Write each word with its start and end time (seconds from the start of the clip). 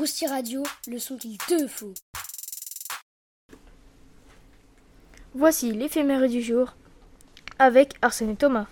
Rousti 0.00 0.26
Radio, 0.26 0.62
le 0.88 0.98
son 0.98 1.18
qu'il 1.18 1.36
te 1.36 1.66
faut. 1.66 1.92
Voici 5.34 5.72
l'éphémère 5.72 6.26
du 6.26 6.40
jour 6.40 6.74
avec 7.58 7.92
Arsène 8.00 8.30
et 8.30 8.34
Thomas. 8.34 8.64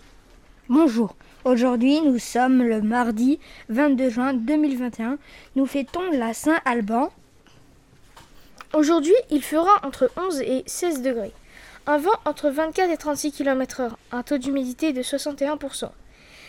Bonjour, 0.70 1.16
aujourd'hui 1.44 2.00
nous 2.00 2.18
sommes 2.18 2.62
le 2.62 2.80
mardi 2.80 3.38
22 3.68 4.08
juin 4.08 4.32
2021. 4.32 5.18
Nous 5.54 5.66
fêtons 5.66 6.10
la 6.12 6.32
Saint-Alban. 6.32 7.12
Aujourd'hui, 8.72 9.12
il 9.30 9.42
fera 9.42 9.84
entre 9.86 10.10
11 10.16 10.40
et 10.40 10.62
16 10.64 11.02
degrés. 11.02 11.34
Un 11.86 11.98
vent 11.98 12.18
entre 12.24 12.48
24 12.48 12.90
et 12.90 12.96
36 12.96 13.32
km/h, 13.32 13.90
un 14.12 14.22
taux 14.22 14.38
d'humidité 14.38 14.94
de 14.94 15.02
61%. 15.02 15.90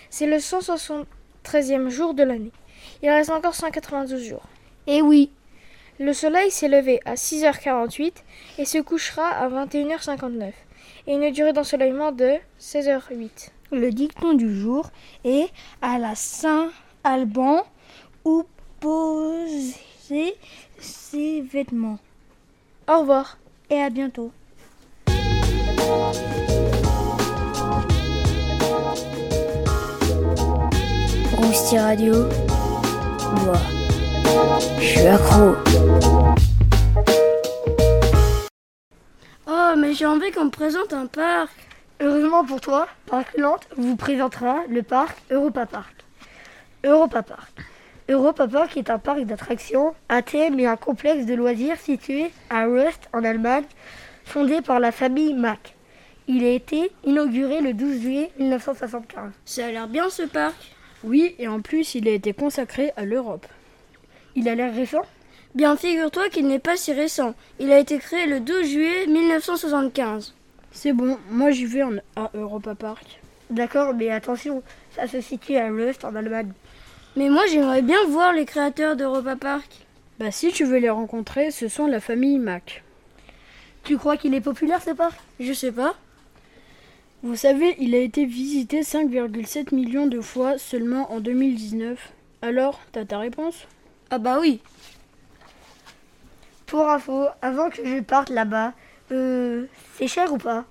C'est 0.10 0.26
le 0.26 0.38
173e 0.38 1.90
jour 1.90 2.14
de 2.14 2.24
l'année. 2.24 2.54
Il 3.04 3.10
reste 3.10 3.32
encore 3.32 3.56
192 3.56 4.24
jours. 4.24 4.48
Eh 4.88 5.02
oui, 5.02 5.32
Le 6.00 6.14
soleil 6.14 6.50
s'est 6.50 6.70
levé 6.70 7.02
à 7.06 7.16
6h48 7.16 8.14
et 8.58 8.66
se 8.66 8.78
couchera 8.78 9.28
à 9.28 9.50
21h59. 9.50 10.54
Et 11.08 11.14
une 11.14 11.30
durée 11.32 11.52
d'ensoleillement 11.52 12.12
de 12.14 12.36
16h08. 12.60 13.50
le 13.72 13.92
dicton 13.92 14.34
du 14.34 14.56
jour 14.56 14.90
est 15.26 15.50
à 15.82 16.00
la 16.00 16.16
Saint-Alban 16.16 17.66
où 18.24 18.46
poser 18.80 19.76
ses 20.80 21.42
vêtements. 21.42 22.00
Au 22.88 23.00
revoir. 23.00 23.38
Et 23.70 23.80
à 23.80 23.90
bientôt. 23.90 24.32
Rousti 31.34 31.78
Radio, 31.78 32.14
moi, 33.46 33.60
je 34.80 34.86
suis 34.86 35.08
accro. 35.08 35.56
Oh, 39.48 39.74
mais 39.78 39.94
j'ai 39.94 40.06
envie 40.06 40.32
qu'on 40.32 40.46
me 40.46 40.50
présente 40.50 40.94
un 40.94 41.08
parc. 41.08 41.52
Heureusement 42.00 42.46
pour 42.46 42.62
toi, 42.62 42.88
Parc 43.08 43.38
Lente 43.38 43.68
vous 43.76 43.96
présentera 43.96 44.60
le 44.70 44.84
parc 44.84 45.18
Europa 45.32 45.66
Park. 45.66 45.96
Europa 46.84 47.24
Park. 47.24 47.52
Europa 48.08 48.48
Park 48.48 48.78
est 48.78 48.90
un 48.90 49.00
parc 49.00 49.22
d'attractions, 49.22 49.94
un 50.08 50.22
thème 50.22 50.60
et 50.60 50.66
un 50.66 50.78
complexe 50.78 51.26
de 51.26 51.34
loisirs 51.34 51.78
situé 51.78 52.32
à 52.50 52.66
Rust 52.66 53.10
en 53.14 53.24
Allemagne, 53.24 53.66
fondé 54.26 54.62
par 54.62 54.80
la 54.80 54.92
famille 54.92 55.34
Mack. 55.34 55.76
Il 56.28 56.44
a 56.46 56.52
été 56.52 56.92
inauguré 57.04 57.62
le 57.62 57.74
12 57.74 58.02
juillet 58.02 58.32
1975. 58.40 59.32
Ça 59.46 59.66
a 59.66 59.72
l'air 59.72 59.88
bien 59.88 60.10
ce 60.10 60.24
parc. 60.24 60.56
Oui, 61.04 61.36
et 61.40 61.48
en 61.48 61.62
plus, 61.62 61.96
il 61.96 62.08
a 62.08 62.12
été 62.12 62.34
consacré 62.34 62.92
à 62.96 63.04
l'Europe. 63.04 63.48
Il 64.36 64.48
a 64.48 64.56
l'air 64.56 64.74
récent 64.74 65.02
Bien, 65.56 65.76
figure-toi 65.76 66.30
qu'il 66.30 66.48
n'est 66.48 66.60
pas 66.60 66.78
si 66.78 66.94
récent. 66.94 67.34
Il 67.60 67.72
a 67.72 67.80
été 67.80 67.98
créé 67.98 68.28
le 68.28 68.40
12 68.40 68.68
juillet 68.68 69.08
1975. 69.08 70.36
C'est 70.72 70.94
bon, 70.94 71.18
moi 71.32 71.50
j'y 71.50 71.66
vais 71.66 71.84
en, 71.84 71.94
à 72.16 72.30
Europa 72.36 72.76
Park. 72.76 73.20
D'accord, 73.50 73.96
mais 73.96 74.12
attention, 74.12 74.62
ça 74.96 75.08
se 75.08 75.22
situe 75.22 75.58
à 75.58 75.70
Rust 75.70 76.06
en 76.06 76.16
Allemagne. 76.16 76.52
Mais 77.16 77.30
moi, 77.30 77.48
j'aimerais 77.48 77.82
bien 77.82 77.98
voir 78.08 78.32
les 78.32 78.46
créateurs 78.46 78.96
d'Europa 78.96 79.36
Park. 79.36 79.88
Bah 80.20 80.32
si 80.32 80.52
tu 80.52 80.66
veux 80.66 80.78
les 80.78 80.90
rencontrer, 80.90 81.50
ce 81.50 81.68
sont 81.68 81.88
la 81.88 82.00
famille 82.00 82.38
Mac. 82.38 82.84
Tu 83.84 83.98
crois 83.98 84.18
qu'il 84.18 84.36
est 84.36 84.42
populaire 84.42 84.84
ce 84.84 84.92
parc? 84.92 85.20
Je 85.40 85.54
sais 85.54 85.72
pas. 85.72 85.96
Vous 87.24 87.36
savez, 87.36 87.76
il 87.80 87.96
a 87.96 88.00
été 88.00 88.26
visité 88.26 88.82
5,7 88.82 89.74
millions 89.74 90.08
de 90.08 90.22
fois 90.22 90.58
seulement 90.58 91.12
en 91.12 91.20
2019. 91.20 92.12
Alors, 92.44 92.80
t'as 92.92 93.06
ta 93.06 93.18
réponse? 93.18 93.68
Ah 94.12 94.18
bah 94.18 94.38
oui. 94.40 94.60
Pour 96.66 96.90
info, 96.90 97.28
avant 97.42 97.70
que 97.70 97.86
je 97.86 98.00
parte 98.02 98.30
là-bas, 98.30 98.74
euh, 99.12 99.66
c'est 99.98 100.08
cher 100.08 100.34
ou 100.34 100.38
pas? 100.38 100.66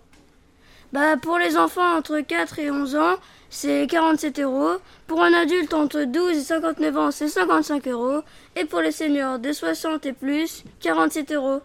Bah 0.92 1.16
pour 1.20 1.38
les 1.38 1.56
enfants 1.56 1.96
entre 1.96 2.20
4 2.20 2.58
et 2.58 2.70
11 2.70 2.96
ans, 2.96 3.14
c'est 3.50 3.86
47 3.88 4.40
euros. 4.40 4.78
Pour 5.06 5.22
un 5.22 5.32
adulte 5.32 5.74
entre 5.74 6.04
12 6.04 6.36
et 6.36 6.40
59 6.40 6.96
ans, 6.96 7.10
c'est 7.10 7.28
55 7.28 7.86
euros. 7.88 8.22
Et 8.56 8.64
pour 8.64 8.80
les 8.80 8.92
seniors 8.92 9.38
de 9.38 9.52
60 9.52 10.06
et 10.06 10.12
plus, 10.12 10.64
47 10.80 11.32
euros. 11.32 11.60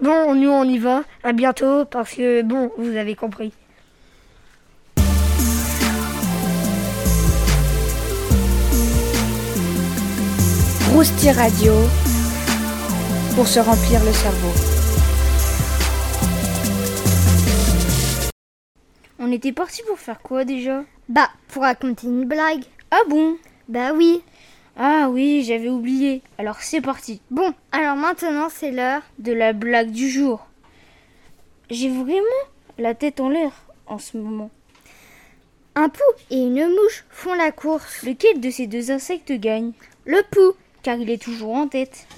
Bon, 0.00 0.34
nous 0.34 0.50
on 0.50 0.64
y 0.64 0.78
va. 0.78 1.04
À 1.22 1.32
bientôt 1.32 1.84
parce 1.84 2.14
que 2.14 2.42
bon, 2.42 2.72
vous 2.78 2.96
avez 2.96 3.14
compris. 3.14 3.52
Rousti 10.94 11.30
Radio, 11.30 11.72
pour 13.34 13.48
se 13.48 13.58
remplir 13.60 14.04
le 14.04 14.12
cerveau. 14.12 14.52
On 19.18 19.32
était 19.32 19.52
parti 19.52 19.82
pour 19.88 19.98
faire 19.98 20.20
quoi 20.20 20.44
déjà? 20.44 20.84
Bah, 21.08 21.30
pour 21.48 21.62
raconter 21.62 22.08
une 22.08 22.26
blague. 22.26 22.64
Ah 22.90 23.00
bon? 23.08 23.38
Bah 23.68 23.94
oui. 23.94 24.22
Ah 24.76 25.08
oui, 25.10 25.42
j'avais 25.42 25.70
oublié. 25.70 26.20
Alors 26.36 26.60
c'est 26.60 26.82
parti. 26.82 27.22
Bon, 27.30 27.54
alors 27.72 27.96
maintenant 27.96 28.48
c'est 28.50 28.70
l'heure. 28.70 29.00
De 29.18 29.32
la 29.32 29.54
blague 29.54 29.92
du 29.92 30.10
jour. 30.10 30.46
J'ai 31.70 31.88
vraiment 31.88 32.44
la 32.76 32.94
tête 32.94 33.18
en 33.18 33.30
l'air 33.30 33.52
en 33.86 33.96
ce 33.96 34.18
moment. 34.18 34.50
Un 35.74 35.88
pou 35.88 36.02
et 36.30 36.36
une 36.36 36.68
mouche 36.68 37.06
font 37.08 37.32
la 37.32 37.50
course. 37.50 38.02
Lequel 38.02 38.40
de 38.40 38.50
ces 38.50 38.66
deux 38.66 38.90
insectes 38.90 39.32
gagne? 39.32 39.72
Le 40.04 40.20
pou. 40.30 40.54
Car 40.82 40.96
il 40.96 41.10
est 41.10 41.22
toujours 41.22 41.54
en 41.54 41.68
tête. 41.68 42.08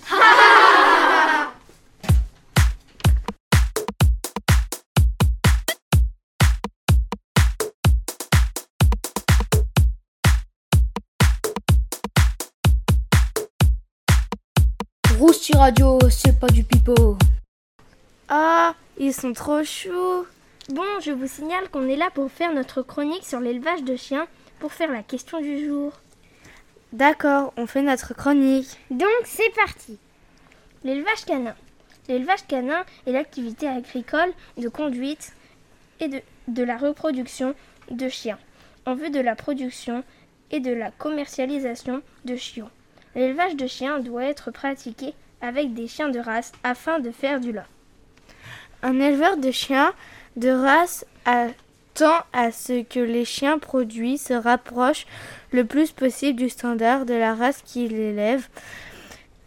Rousti 15.19 15.55
Radio, 15.55 15.99
c'est 16.11 16.41
pas 16.41 16.47
du 16.47 16.65
pipeau. 16.65 17.19
Ah, 18.29 18.75
ils 18.99 19.13
sont 19.13 19.35
trop 19.35 19.63
chauds. 19.63 20.27
Bon, 20.71 20.83
je 21.03 21.11
vous 21.11 21.27
signale 21.27 21.69
qu'on 21.71 21.87
est 21.87 21.97
là 21.97 22.09
pour 22.15 22.31
faire 22.33 22.55
notre 22.55 22.81
chronique 22.81 23.27
sur 23.27 23.41
l'élevage 23.41 23.83
de 23.83 23.97
chiens 23.97 24.27
pour 24.59 24.73
faire 24.73 24.91
la 24.91 25.03
question 25.03 25.41
du 25.41 25.67
jour. 25.67 25.93
D'accord, 26.95 27.53
on 27.57 27.67
fait 27.67 27.83
notre 27.83 28.15
chronique. 28.15 28.79
Donc 28.89 29.09
c'est 29.25 29.53
parti. 29.57 29.99
L'élevage 30.85 31.25
canin. 31.27 31.57
L'élevage 32.07 32.47
canin 32.47 32.85
est 33.05 33.11
l'activité 33.11 33.67
agricole 33.67 34.33
de 34.59 34.69
conduite 34.69 35.33
et 35.99 36.07
de, 36.07 36.21
de 36.47 36.63
la 36.63 36.77
reproduction 36.77 37.57
de 37.91 38.09
chiens 38.09 38.39
en 38.87 38.95
vue 38.95 39.11
de 39.11 39.19
la 39.19 39.35
production 39.35 40.05
et 40.53 40.61
de 40.61 40.73
la 40.73 40.93
commercialisation 40.93 42.01
de 42.27 42.37
chiots. 42.37 42.71
L'élevage 43.17 43.57
de 43.57 43.67
chiens 43.67 43.99
doit 43.99 44.27
être 44.27 44.53
pratiqué 44.53 45.15
avec 45.41 45.75
des 45.75 45.89
chiens 45.89 46.11
de 46.11 46.21
race 46.21 46.53
afin 46.63 47.01
de 47.01 47.11
faire 47.11 47.41
du 47.41 47.51
lait. 47.51 47.63
Un 48.85 49.01
éleveur 49.01 49.37
de 49.37 49.51
chiens 49.51 49.95
de 50.37 50.51
race 50.51 51.05
attend 51.25 52.23
à 52.33 52.53
ce 52.53 52.85
que 52.85 53.01
les 53.01 53.25
chiens 53.25 53.59
produits 53.59 54.19
se 54.19 54.35
rapprochent 54.35 55.07
le 55.55 55.65
plus 55.65 55.93
possible 55.93 56.39
du 56.39 56.49
standard 56.49 57.07
de 57.07 57.15
la 57.15 57.35
race 57.35 57.63
qu'il 57.65 57.95
élève. 57.95 58.49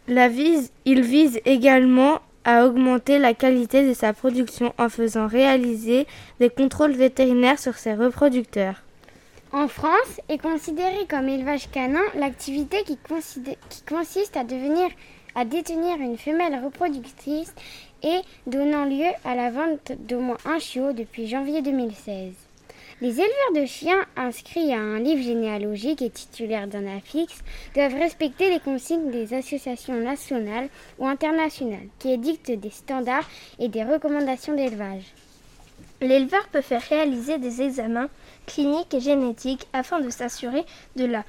Il 0.07 1.01
vise 1.01 1.41
également 1.45 2.19
à 2.45 2.65
augmenter 2.65 3.19
la 3.19 3.33
qualité 3.33 3.85
de 3.85 3.93
sa 3.93 4.13
production 4.13 4.73
en 4.77 4.87
faisant 4.87 5.27
réaliser 5.27 6.07
des 6.39 6.49
contrôles 6.49 6.93
vétérinaires 6.93 7.59
sur 7.59 7.75
ses 7.75 7.93
reproducteurs. 7.93 8.81
En 9.51 9.67
France 9.67 10.21
est 10.29 10.37
considérée 10.37 11.05
comme 11.09 11.27
élevage 11.27 11.69
canin 11.71 12.03
l'activité 12.15 12.83
qui, 12.83 12.97
consiste 13.85 14.37
à 14.37 14.43
détenir 15.45 15.97
une 15.99 16.17
femelle 16.17 16.63
reproductrice 16.63 17.53
et 18.03 18.21
donnant 18.45 18.85
lieu 18.85 19.11
à 19.25 19.35
la 19.35 19.51
vente 19.51 19.91
d'au 20.07 20.19
moins 20.19 20.37
un 20.45 20.59
chiot 20.59 20.93
depuis 20.93 21.27
janvier 21.27 21.61
2016. 21.61 22.46
Les 22.99 23.11
éleveurs 23.11 23.53
de 23.61 23.65
chiens 23.67 24.05
inscrits 24.15 24.73
à 24.73 24.79
un 24.79 24.97
livre 24.97 25.21
généalogique 25.21 26.01
et 26.01 26.09
titulaires 26.09 26.67
d'un 26.67 26.87
affixe 26.97 27.43
doivent 27.75 27.93
respecter 27.93 28.49
les 28.49 28.59
consignes 28.59 29.11
des 29.11 29.35
associations 29.35 29.93
nationales 30.01 30.69
ou 30.97 31.05
internationales 31.05 31.89
qui 31.99 32.11
édictent 32.11 32.51
des 32.51 32.71
standards 32.71 33.29
et 33.59 33.67
des 33.67 33.83
recommandations 33.83 34.55
d'élevage. 34.55 35.03
L'éleveur 36.01 36.47
peut 36.47 36.61
faire 36.61 36.81
réaliser 36.81 37.37
des 37.37 37.61
examens 37.61 38.09
cliniques 38.47 38.93
et 38.95 38.99
génétiques 38.99 39.67
afin 39.73 39.99
de 39.99 40.09
s'assurer 40.09 40.65
de 40.95 41.05
la 41.05 41.23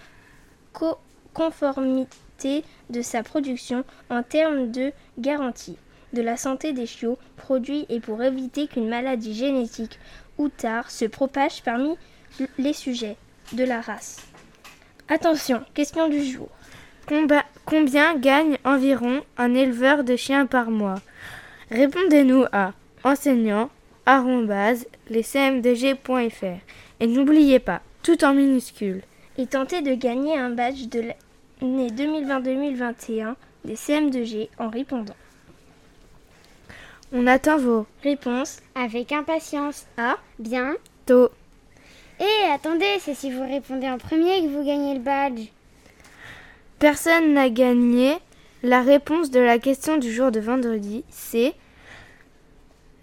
co- 0.72 0.96
conformité 1.34 2.64
de 2.88 3.02
sa 3.02 3.22
production 3.22 3.84
en 4.08 4.22
termes 4.22 4.70
de 4.70 4.92
garantie 5.18 5.76
de 6.14 6.22
la 6.22 6.38
santé 6.38 6.72
des 6.72 6.86
chiots 6.86 7.18
produits 7.36 7.84
et 7.90 8.00
pour 8.00 8.22
éviter 8.22 8.66
qu'une 8.66 8.88
maladie 8.88 9.34
génétique 9.34 9.98
ou 10.38 10.48
tard 10.48 10.90
se 10.90 11.04
propage 11.04 11.62
parmi 11.62 11.96
les 12.58 12.72
sujets 12.72 13.16
de 13.52 13.64
la 13.64 13.80
race. 13.80 14.18
Attention, 15.08 15.62
question 15.74 16.08
du 16.08 16.22
jour. 16.24 16.48
Comba- 17.06 17.44
Combien 17.64 18.14
gagne 18.16 18.56
environ 18.64 19.22
un 19.36 19.54
éleveur 19.54 20.04
de 20.04 20.16
chiens 20.16 20.46
par 20.46 20.70
mois? 20.70 21.00
Répondez-nous 21.70 22.44
à 22.52 22.72
enseignant 23.04 23.70
lescmdg.fr 25.10 26.58
et 27.00 27.06
n'oubliez 27.06 27.58
pas, 27.58 27.80
tout 28.02 28.24
en 28.24 28.34
minuscules. 28.34 29.02
Et 29.36 29.46
tentez 29.46 29.82
de 29.82 29.94
gagner 29.94 30.36
un 30.36 30.50
badge 30.50 30.88
de 30.88 31.00
l'année 31.62 31.88
2020-2021 31.90 33.34
des 33.64 33.74
CM2G 33.76 34.48
en 34.58 34.68
répondant. 34.70 35.14
On 37.12 37.26
attend 37.26 37.56
vos 37.56 37.86
réponses 38.02 38.58
avec 38.74 39.12
impatience. 39.12 39.86
À 39.96 40.16
bientôt. 40.38 41.30
Et 42.20 42.50
attendez, 42.52 42.98
c'est 43.00 43.14
si 43.14 43.32
vous 43.32 43.42
répondez 43.42 43.88
en 43.88 43.98
premier 43.98 44.42
que 44.42 44.48
vous 44.48 44.64
gagnez 44.64 44.94
le 44.94 45.00
badge. 45.00 45.48
Personne 46.78 47.32
n'a 47.32 47.48
gagné. 47.48 48.16
La 48.62 48.82
réponse 48.82 49.30
de 49.30 49.40
la 49.40 49.58
question 49.58 49.98
du 49.98 50.12
jour 50.12 50.32
de 50.32 50.40
vendredi, 50.40 51.04
c'est 51.10 51.54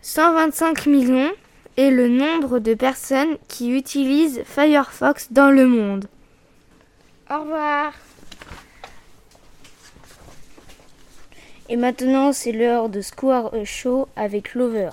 125 0.02 0.86
millions 0.86 1.32
est 1.78 1.92
le 1.92 2.08
nombre 2.08 2.60
de 2.60 2.74
personnes 2.74 3.38
qui 3.48 3.76
utilisent 3.76 4.44
Firefox 4.46 5.32
dans 5.32 5.50
le 5.50 5.66
monde. 5.66 6.06
Au 7.30 7.40
revoir. 7.40 7.94
Et 11.68 11.78
maintenant, 11.78 12.32
c'est 12.32 12.52
l'heure 12.52 12.90
de 12.90 13.02
Square 13.02 13.52
Show 13.66 14.08
avec 14.16 14.54
Lover. 14.54 14.92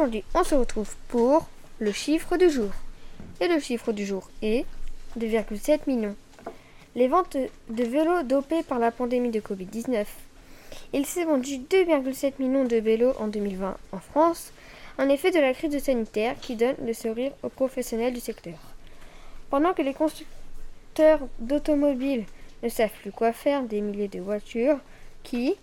Aujourd'hui 0.00 0.24
on 0.34 0.44
se 0.44 0.54
retrouve 0.54 0.94
pour 1.08 1.46
le 1.78 1.92
chiffre 1.92 2.38
du 2.38 2.48
jour. 2.48 2.70
Et 3.38 3.48
le 3.48 3.60
chiffre 3.60 3.92
du 3.92 4.06
jour 4.06 4.30
est 4.40 4.64
2,7 5.18 5.80
millions. 5.86 6.16
Les 6.94 7.06
ventes 7.06 7.36
de 7.36 7.84
vélos 7.84 8.22
dopés 8.22 8.62
par 8.62 8.78
la 8.78 8.92
pandémie 8.92 9.30
de 9.30 9.40
Covid-19. 9.40 10.06
Il 10.94 11.04
s'est 11.04 11.24
vendu 11.24 11.58
2,7 11.58 12.32
millions 12.38 12.64
de 12.64 12.76
vélos 12.76 13.12
en 13.18 13.28
2020 13.28 13.76
en 13.92 13.98
France, 13.98 14.52
en 14.98 15.06
effet 15.10 15.32
de 15.32 15.38
la 15.38 15.52
crise 15.52 15.78
sanitaire 15.82 16.34
qui 16.40 16.56
donne 16.56 16.76
le 16.82 16.94
sourire 16.94 17.32
aux 17.42 17.50
professionnels 17.50 18.14
du 18.14 18.20
secteur. 18.20 18.58
Pendant 19.50 19.74
que 19.74 19.82
les 19.82 19.92
constructeurs 19.92 21.20
d'automobiles 21.40 22.24
ne 22.62 22.70
savent 22.70 22.88
plus 23.02 23.12
quoi 23.12 23.34
faire 23.34 23.64
des 23.64 23.82
milliers 23.82 24.08
de 24.08 24.20
voitures 24.20 24.78
qui, 25.24 25.56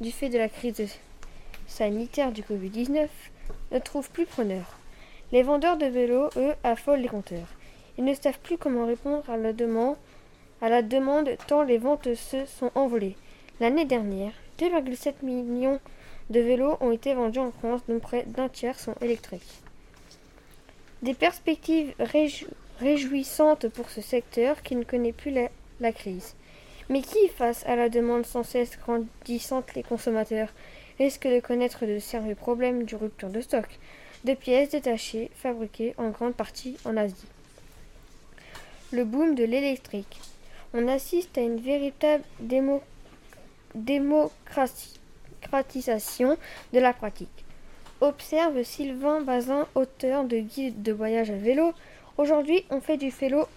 du 0.00 0.12
fait 0.12 0.28
de 0.28 0.38
la 0.38 0.48
crise 0.48 0.86
sanitaire 1.66 2.30
du 2.30 2.42
Covid-19, 2.42 3.08
ne 3.72 3.78
trouvent 3.78 4.10
plus 4.10 4.26
preneur. 4.26 4.78
Les 5.32 5.42
vendeurs 5.42 5.78
de 5.78 5.86
vélos, 5.86 6.28
eux, 6.36 6.54
affolent 6.62 7.00
les 7.00 7.08
compteurs. 7.08 7.48
Ils 7.98 8.04
ne 8.04 8.14
savent 8.14 8.38
plus 8.38 8.58
comment 8.58 8.86
répondre 8.86 9.24
à 9.30 9.36
la 9.36 9.52
demande, 10.82 11.28
tant 11.46 11.62
les 11.62 11.78
ventes 11.78 12.14
se 12.14 12.44
sont 12.46 12.70
envolées. 12.74 13.16
L'année 13.60 13.84
dernière, 13.84 14.32
2,7 14.58 15.14
millions 15.22 15.80
de 16.30 16.40
vélos 16.40 16.76
ont 16.80 16.90
été 16.90 17.14
vendus 17.14 17.38
en 17.38 17.50
France, 17.50 17.82
dont 17.88 17.98
près 17.98 18.24
d'un 18.24 18.48
tiers 18.48 18.78
sont 18.78 18.94
électriques. 19.00 19.62
Des 21.02 21.14
perspectives 21.14 21.94
réjouissantes 22.78 23.68
pour 23.68 23.90
ce 23.90 24.00
secteur 24.00 24.62
qui 24.62 24.76
ne 24.76 24.84
connaît 24.84 25.12
plus 25.12 25.30
la, 25.30 25.48
la 25.80 25.92
crise. 25.92 26.34
Mais 26.88 27.02
qui, 27.02 27.28
face 27.28 27.64
à 27.66 27.76
la 27.76 27.88
demande 27.88 28.26
sans 28.26 28.42
cesse 28.42 28.78
grandissante 28.78 29.66
des 29.74 29.82
consommateurs, 29.82 30.48
risque 30.98 31.26
de 31.26 31.40
connaître 31.40 31.86
de 31.86 31.98
sérieux 31.98 32.34
problèmes 32.34 32.84
du 32.84 32.96
rupture 32.96 33.30
de 33.30 33.40
stock 33.40 33.78
de 34.24 34.34
pièces 34.34 34.70
détachées 34.70 35.30
fabriquées 35.34 35.94
en 35.98 36.10
grande 36.10 36.34
partie 36.34 36.76
en 36.84 36.96
Asie 36.96 37.26
Le 38.92 39.04
boom 39.04 39.34
de 39.34 39.42
l'électrique. 39.44 40.20
On 40.74 40.88
assiste 40.88 41.36
à 41.36 41.40
une 41.40 41.60
véritable 41.60 42.24
démo 42.40 42.82
démocratisation 43.74 46.36
de 46.72 46.78
la 46.78 46.92
pratique. 46.92 47.44
Observe 48.00 48.62
Sylvain 48.62 49.22
Bazin, 49.22 49.66
auteur 49.74 50.22
de 50.24 50.38
guide 50.38 50.82
de 50.82 50.92
voyage 50.92 51.30
à 51.30 51.36
vélo. 51.36 51.72
Aujourd'hui, 52.18 52.64
on 52.70 52.80
fait 52.80 52.98
du 52.98 53.10
vélo, 53.10 53.48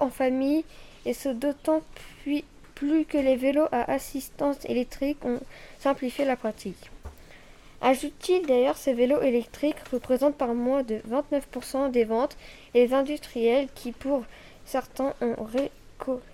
en 0.00 0.10
famille 0.10 0.64
et 1.04 1.12
ce 1.12 1.28
d'autant 1.28 1.82
plus 2.22 2.42
que 3.04 3.18
les 3.18 3.36
vélos 3.36 3.68
à 3.72 3.90
assistance 3.90 4.64
électrique 4.66 5.24
ont 5.24 5.40
simplifié 5.86 6.24
la 6.24 6.34
pratique. 6.34 6.90
Ajoute-t-il 7.80 8.44
d'ailleurs, 8.44 8.76
ces 8.76 8.92
vélos 8.92 9.22
électriques 9.22 9.78
représentent 9.92 10.34
par 10.34 10.52
mois 10.52 10.82
de 10.82 10.96
29% 11.08 11.92
des 11.92 12.02
ventes 12.02 12.36
et 12.74 12.84
les 12.84 12.92
industriels 12.92 13.68
qui, 13.72 13.92
pour 13.92 14.24
certains, 14.64 15.14
ont 15.20 15.36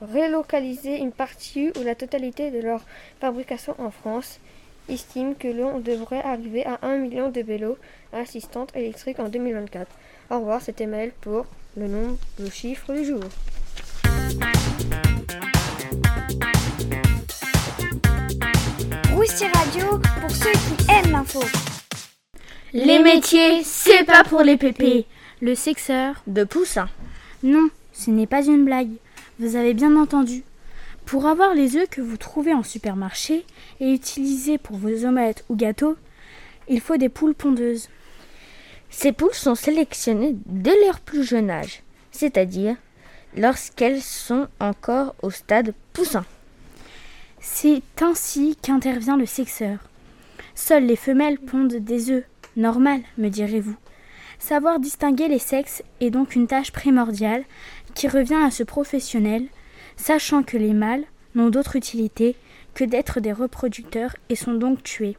relocalisé 0.00 0.96
une 0.96 1.12
partie 1.12 1.70
ou 1.78 1.82
la 1.84 1.94
totalité 1.94 2.50
de 2.50 2.60
leur 2.60 2.80
fabrication 3.20 3.74
en 3.76 3.90
France, 3.90 4.40
estiment 4.88 5.34
que 5.34 5.48
l'on 5.48 5.80
devrait 5.80 6.22
arriver 6.22 6.64
à 6.64 6.78
1 6.80 6.96
million 6.96 7.28
de 7.28 7.42
vélos 7.42 7.76
à 8.14 8.20
assistance 8.20 8.70
électrique 8.74 9.18
en 9.18 9.28
2024. 9.28 9.86
Au 10.30 10.38
revoir, 10.38 10.62
c'était 10.62 10.86
Maël 10.86 11.12
pour 11.20 11.44
le 11.76 11.88
nombre, 11.88 12.16
le 12.38 12.48
chiffre 12.48 12.94
du 12.94 13.04
jour. 13.04 13.24
Radio 19.22 20.00
pour 20.20 20.30
ceux 20.32 20.50
qui 20.50 20.90
aiment 20.90 21.12
l'info. 21.12 21.40
Les 22.72 22.98
métiers, 22.98 23.62
c'est 23.62 24.02
pas 24.02 24.24
pour 24.24 24.42
les 24.42 24.56
pépés. 24.56 25.06
Le 25.40 25.54
sexeur 25.54 26.16
De 26.26 26.42
poussin. 26.42 26.88
Non, 27.44 27.68
ce 27.92 28.10
n'est 28.10 28.26
pas 28.26 28.44
une 28.44 28.64
blague. 28.64 28.90
Vous 29.38 29.54
avez 29.54 29.74
bien 29.74 29.96
entendu. 29.96 30.42
Pour 31.06 31.26
avoir 31.26 31.54
les 31.54 31.76
œufs 31.76 31.88
que 31.88 32.00
vous 32.00 32.16
trouvez 32.16 32.52
en 32.52 32.64
supermarché 32.64 33.46
et 33.78 33.92
utiliser 33.92 34.58
pour 34.58 34.76
vos 34.76 35.04
omelettes 35.04 35.44
ou 35.48 35.54
gâteaux, 35.54 35.94
il 36.66 36.80
faut 36.80 36.96
des 36.96 37.08
poules 37.08 37.36
pondeuses. 37.36 37.90
Ces 38.90 39.12
poules 39.12 39.34
sont 39.34 39.54
sélectionnées 39.54 40.34
dès 40.46 40.74
leur 40.84 40.98
plus 40.98 41.22
jeune 41.22 41.48
âge, 41.48 41.84
c'est-à-dire 42.10 42.74
lorsqu'elles 43.36 44.02
sont 44.02 44.48
encore 44.58 45.14
au 45.22 45.30
stade 45.30 45.74
poussin. 45.92 46.24
C'est 47.44 47.82
ainsi 48.00 48.56
qu'intervient 48.62 49.16
le 49.16 49.26
sexeur. 49.26 49.78
Seules 50.54 50.86
les 50.86 50.94
femelles 50.94 51.40
pondent 51.40 51.74
des 51.74 52.10
œufs. 52.12 52.24
Normal, 52.56 53.00
me 53.18 53.30
direz-vous. 53.30 53.74
Savoir 54.38 54.78
distinguer 54.78 55.26
les 55.26 55.40
sexes 55.40 55.82
est 56.00 56.10
donc 56.10 56.36
une 56.36 56.46
tâche 56.46 56.70
primordiale 56.70 57.42
qui 57.96 58.06
revient 58.06 58.40
à 58.44 58.52
ce 58.52 58.62
professionnel, 58.62 59.46
sachant 59.96 60.44
que 60.44 60.56
les 60.56 60.72
mâles 60.72 61.04
n'ont 61.34 61.50
d'autre 61.50 61.74
utilité 61.74 62.36
que 62.74 62.84
d'être 62.84 63.18
des 63.18 63.32
reproducteurs 63.32 64.14
et 64.28 64.36
sont 64.36 64.54
donc 64.54 64.84
tués. 64.84 65.16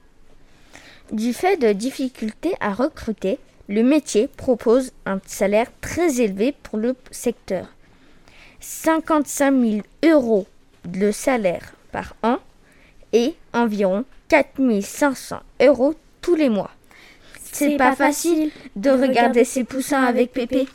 Du 1.11 1.33
fait 1.33 1.57
de 1.57 1.73
difficultés 1.73 2.53
à 2.61 2.73
recruter, 2.73 3.37
le 3.67 3.83
métier 3.83 4.29
propose 4.29 4.93
un 5.05 5.19
salaire 5.25 5.67
très 5.81 6.21
élevé 6.21 6.55
pour 6.63 6.79
le 6.79 6.95
secteur. 7.11 7.67
55 8.61 9.51
000 9.61 9.81
euros 10.05 10.47
de 10.85 11.11
salaire 11.11 11.73
par 11.93 12.15
an 12.23 12.39
et 13.13 13.35
environ 13.53 14.03
4 14.27 14.81
500 14.81 15.39
euros 15.61 15.95
tous 16.21 16.35
les 16.35 16.49
mois. 16.49 16.71
C'est 17.39 17.77
pas, 17.77 17.95
facile 17.95 18.51
de 18.75 18.89
regarder 18.89 19.45
ces 19.45 19.63
poussins 19.63 20.03
avec 20.03 20.33
Pépé. 20.33 20.67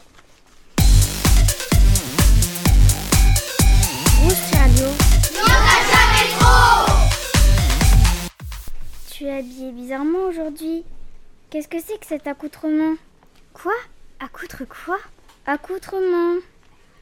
Tu 9.11 9.25
es 9.25 9.39
habillée 9.39 9.73
bizarrement 9.73 10.27
aujourd'hui. 10.29 10.85
Qu'est-ce 11.51 11.67
que 11.67 11.81
c'est 11.81 11.99
que 11.99 12.07
cet 12.07 12.29
accoutrement? 12.29 12.95
Quoi? 13.53 13.75
Accoutre 14.21 14.63
quoi? 14.69 14.99
Accoutrement. 15.47 16.37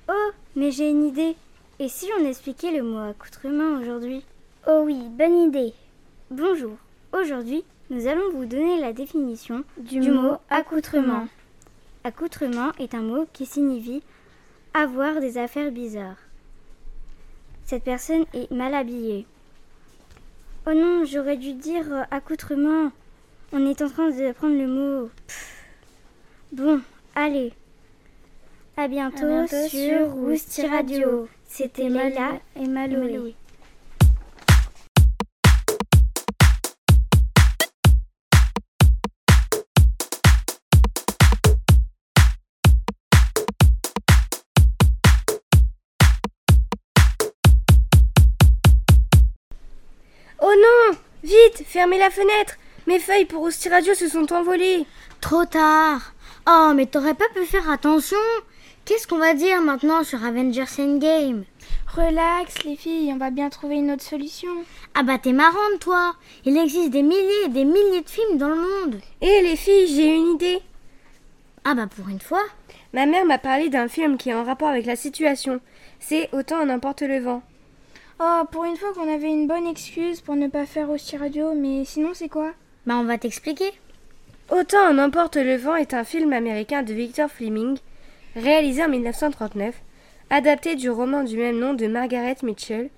Oh, 0.09 0.31
mais 0.55 0.71
j'ai 0.71 0.89
une 0.89 1.05
idée. 1.05 1.37
Et 1.79 1.89
si 1.89 2.09
on 2.19 2.25
expliquait 2.25 2.71
le 2.71 2.83
mot 2.83 2.99
accoutrement 2.99 3.79
aujourd'hui 3.79 4.25
Oh 4.67 4.83
oui, 4.87 4.97
bonne 5.11 5.37
idée. 5.37 5.75
Bonjour. 6.31 6.79
Aujourd'hui, 7.13 7.65
nous 7.91 8.07
allons 8.07 8.31
vous 8.33 8.47
donner 8.47 8.81
la 8.81 8.95
définition 8.95 9.63
du, 9.77 10.01
mot 10.11 10.39
accoutrement. 10.49 11.29
Accoutrement 12.03 12.73
est 12.79 12.95
un 12.95 13.03
mot 13.03 13.29
qui 13.31 13.45
signifie 13.45 14.03
avoir 14.73 15.21
des 15.21 15.37
affaires 15.37 15.71
bizarres. 15.71 16.17
Cette 17.67 17.85
personne 17.85 18.25
est 18.33 18.51
mal 18.51 18.73
habillée. 18.73 19.27
Oh 20.67 20.73
non, 20.73 21.05
j'aurais 21.05 21.37
dû 21.37 21.53
dire 21.53 21.93
euh, 21.93 22.05
accoutrement. 22.11 22.91
On 23.53 23.67
est 23.67 23.83
en 23.83 23.91
train 23.91 24.09
de 24.09 24.33
prendre 24.33 24.57
le 24.57 24.67
mot. 24.67 25.11
Bon, 26.53 26.81
allez. 27.15 27.53
À 28.79 28.89
bientôt, 28.89 29.47
sur 29.47 30.11
Rousti 30.13 30.67
Radio. 30.67 31.29
C'était 31.49 31.89
Leila 31.89 32.33
et 32.57 32.67
Maloé. 32.67 33.35
Oh 50.39 50.53
non 50.55 50.99
Vite 51.23 51.65
Fermez 51.67 51.97
la 51.99 52.11
fenêtre 52.11 52.59
Mes 52.87 52.99
feuilles 52.99 53.25
pour 53.25 53.41
Rousti 53.41 53.71
Radio 53.71 53.95
se 53.95 54.07
sont 54.07 54.31
envolées 54.35 54.85
Trop 55.23 55.47
tard. 55.47 56.13
Oh, 56.47 56.73
mais 56.77 56.85
t'aurais 56.85 57.15
pas 57.15 57.25
pu 57.35 57.45
faire 57.47 57.71
attention. 57.71 58.19
Qu'est-ce 58.87 59.09
qu'on 59.09 59.19
va 59.19 59.35
dire 59.35 59.61
maintenant 59.63 60.05
sur 60.05 60.25
Avengers 60.25 60.63
Endgame? 60.79 61.43
Relax, 61.89 62.63
les 62.63 62.77
filles, 62.77 63.13
on 63.13 63.17
va 63.17 63.31
bien 63.31 63.51
trouver 63.51 63.75
une 63.75 63.91
autre 63.91 64.05
solution. 64.05 64.49
Ah 64.95 65.03
bah 65.03 65.19
t'es 65.21 65.33
marrante, 65.33 65.81
toi. 65.81 66.15
Il 66.45 66.57
existe 66.57 66.91
des 66.91 67.03
milliers 67.03 67.47
et 67.47 67.49
des 67.49 67.65
milliers 67.65 68.03
de 68.03 68.09
films 68.09 68.39
dans 68.39 68.49
le 68.49 68.55
monde. 68.55 69.01
Eh 69.23 69.43
les 69.43 69.57
filles, 69.57 69.89
j'ai 69.89 70.15
une 70.15 70.35
idée 70.35 70.61
Ah 71.65 71.75
bah 71.75 71.89
pour 71.89 72.09
une 72.09 72.21
fois. 72.21 72.45
Ma 72.93 73.07
mère 73.07 73.25
m'a 73.25 73.39
parlé 73.39 73.71
d'un 73.71 73.89
film 73.89 74.17
qui 74.17 74.31
est 74.31 74.35
en 74.35 74.45
rapport 74.45 74.69
avec 74.69 74.87
la 74.87 74.95
situation. 74.95 75.61
C'est 75.99 76.29
Autant 76.33 76.61
en 76.63 76.69
emporte 76.69 77.03
le 77.03 77.19
vent. 77.19 77.43
Oh, 78.21 78.43
pour 78.53 78.67
une 78.67 78.77
fois 78.77 78.93
qu'on 78.95 79.13
avait 79.13 79.33
une 79.33 79.49
bonne 79.49 79.67
excuse 79.67 80.21
pour 80.21 80.37
ne 80.37 80.47
pas 80.47 80.65
faire 80.65 80.91
aussi 80.91 81.17
radio, 81.17 81.55
mais 81.57 81.85
sinon 81.85 82.11
c'est 82.15 82.29
quoi? 82.29 82.53
Bah 82.87 82.95
on 82.99 83.05
va 83.05 83.19
t'expliquer. 83.19 83.73
Autant 84.49 84.89
en 84.89 84.99
emporte 84.99 85.35
le 85.35 85.57
vent 85.57 85.75
est 85.75 85.93
un 85.93 86.05
film 86.05 86.33
américain 86.33 86.85
de 86.85 86.95
Victor 86.95 87.29
Fleming, 87.29 87.79
réalisé 88.37 88.85
en 88.85 88.89
1939, 88.89 89.75
adapté 90.31 90.77
du 90.77 90.91
roman 90.91 91.25
du 91.25 91.37
même 91.37 91.59
nom 91.59 91.75
de 91.75 91.87
Margaret 91.87 92.37
Mitchell, 92.43 92.91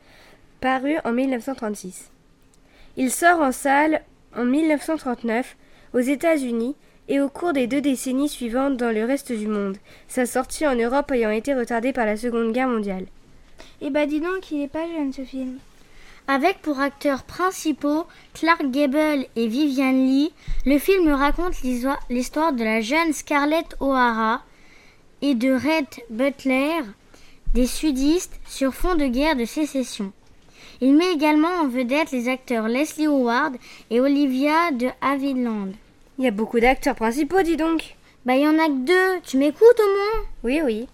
paru 0.61 0.97
en 1.05 1.13
1936. 1.13 2.11
Il 2.97 3.11
sort 3.11 3.41
en 3.41 3.53
salle 3.53 4.03
en 4.37 4.45
1939 4.45 5.57
aux 5.95 6.01
États-Unis 6.01 6.75
et 7.09 7.21
au 7.21 7.29
cours 7.29 7.53
des 7.53 7.69
deux 7.69 7.81
décennies 7.81 8.29
suivantes 8.29 8.77
dans 8.77 8.93
le 8.93 9.05
reste 9.05 9.33
du 9.33 9.47
monde, 9.47 9.79
sa 10.09 10.27
sortie 10.27 10.67
en 10.67 10.75
Europe 10.75 11.11
ayant 11.13 11.31
été 11.31 11.55
retardée 11.55 11.93
par 11.93 12.05
la 12.05 12.17
Seconde 12.17 12.53
Guerre 12.53 12.69
mondiale. 12.69 13.07
Eh 13.81 13.91
bah 13.91 14.07
dis 14.07 14.21
donc, 14.21 14.51
il 14.51 14.63
est 14.63 14.69
pas 14.69 14.87
jeune 14.87 15.13
ce 15.13 15.23
film. 15.23 15.59
Avec 16.27 16.61
pour 16.61 16.81
acteurs 16.81 17.23
principaux 17.23 18.05
Clark 18.35 18.71
Gable 18.71 19.25
et 19.37 19.47
Vivian 19.47 19.93
Lee, 19.93 20.33
le 20.67 20.79
film 20.79 21.09
raconte 21.11 21.63
l'histoire 21.63 22.53
de 22.53 22.65
la 22.65 22.83
jeune 22.83 23.15
Scarlett 23.15 23.77
O'Hara 23.81 24.43
et 25.23 25.35
de 25.35 25.53
Red 25.53 25.87
Butler, 26.11 26.81
des 27.55 27.67
sudistes 27.67 28.39
sur 28.47 28.75
fond 28.75 28.95
de 28.95 29.07
guerre 29.07 29.37
de 29.37 29.45
sécession. 29.45 30.13
Il 30.81 30.95
met 30.95 31.13
également 31.13 31.49
en 31.63 31.69
vedette 31.69 32.13
les 32.13 32.29
acteurs 32.29 32.69
Leslie 32.69 33.07
Howard 33.07 33.57
et 33.91 34.01
Olivia 34.01 34.71
de 34.73 34.89
Havilland. 35.01 35.73
Il 36.19 36.25
y 36.25 36.29
a 36.29 36.33
beaucoup 36.33 36.61
d'acteurs 36.61 36.95
principaux, 36.95 37.43
dis 37.43 37.57
donc. 37.57 37.97
Bah 38.25 38.37
y 38.37 38.47
en 38.47 38.59
a 38.59 38.67
que 38.67 38.85
deux, 38.85 39.21
tu 39.25 39.39
m'écoutes 39.39 39.81
au 39.81 39.87
moins? 39.97 40.27
Oui, 40.45 40.61
oui. 40.65 40.89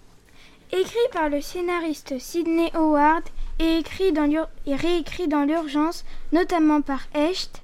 Écrit 0.72 1.08
par 1.12 1.28
le 1.28 1.40
scénariste 1.40 2.18
Sidney 2.18 2.70
Howard 2.74 3.24
et, 3.58 3.78
écrit 3.78 4.12
dans 4.12 4.24
l'ur- 4.26 4.48
et 4.66 4.74
réécrit 4.74 5.28
dans 5.28 5.44
l'urgence, 5.44 6.04
notamment 6.32 6.80
par 6.80 7.00
Hecht, 7.14 7.62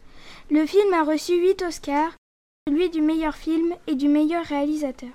le 0.50 0.67
film 0.67 0.93
a 0.95 1.05
reçu 1.05 1.37
8 1.37 1.62
Oscars, 1.62 2.12
celui 2.69 2.90
du 2.90 3.00
meilleur 3.00 3.35
film 3.37 3.75
et 3.87 3.95
du 3.95 4.09
meilleur 4.09 4.45
réalisateur. 4.45 5.11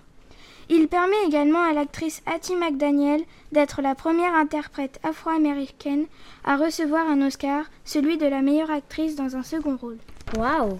Il 0.69 0.87
permet 0.87 1.15
également 1.27 1.61
à 1.61 1.73
l'actrice 1.73 2.23
Hattie 2.25 2.55
McDaniel 2.55 3.21
d'être 3.51 3.81
la 3.81 3.95
première 3.95 4.33
interprète 4.33 4.99
afro-américaine 5.03 6.05
à 6.43 6.57
recevoir 6.57 7.07
un 7.07 7.21
Oscar, 7.21 7.65
celui 7.83 8.17
de 8.17 8.25
la 8.25 8.41
meilleure 8.41 8.71
actrice 8.71 9.15
dans 9.15 9.35
un 9.35 9.43
second 9.43 9.77
rôle. 9.77 9.97
Waouh 10.37 10.79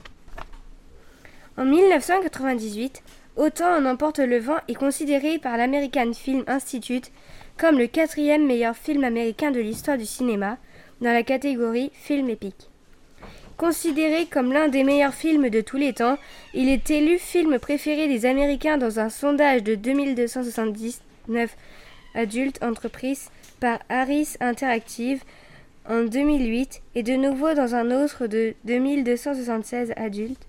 En 1.57 1.65
1998, 1.65 3.03
Autant 3.35 3.75
en 3.75 3.85
emporte 3.85 4.19
le 4.19 4.39
vent 4.39 4.59
est 4.69 4.75
considéré 4.75 5.39
par 5.39 5.57
l'American 5.57 6.13
Film 6.13 6.45
Institute 6.47 7.11
comme 7.57 7.77
le 7.77 7.87
quatrième 7.87 8.45
meilleur 8.45 8.77
film 8.77 9.03
américain 9.03 9.51
de 9.51 9.59
l'histoire 9.59 9.97
du 9.97 10.05
cinéma 10.05 10.57
dans 11.01 11.11
la 11.11 11.23
catégorie 11.23 11.91
film 11.93 12.29
épique. 12.29 12.69
Considéré 13.57 14.25
comme 14.25 14.51
l'un 14.51 14.67
des 14.67 14.83
meilleurs 14.83 15.13
films 15.13 15.49
de 15.49 15.61
tous 15.61 15.77
les 15.77 15.93
temps, 15.93 16.17
il 16.53 16.67
est 16.67 16.91
élu 16.91 17.17
film 17.17 17.57
préféré 17.57 18.09
des 18.09 18.25
Américains 18.25 18.77
dans 18.77 18.99
un 18.99 19.09
sondage 19.09 19.63
de 19.63 19.75
2279 19.75 21.55
adultes 22.15 22.61
entreprises 22.61 23.29
par 23.61 23.79
Harris 23.87 24.35
Interactive 24.41 25.23
en 25.87 26.03
2008 26.03 26.81
et 26.95 27.03
de 27.03 27.13
nouveau 27.13 27.53
dans 27.53 27.75
un 27.75 27.91
autre 27.91 28.27
de 28.27 28.55
2276 28.65 29.93
adultes 29.95 30.47